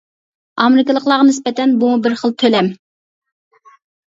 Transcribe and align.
ئامېرىكىلىقلارغا 0.63 1.27
نىسبەتەن 1.27 1.75
بۇمۇ 1.83 1.99
بىر 2.07 2.17
خىل 2.23 2.33
تۆلەم. 2.45 2.73